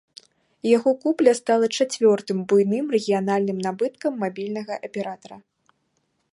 [0.77, 5.37] Яго купля стала чацвёртым буйным рэгіянальным набыткам мабільнага аператара.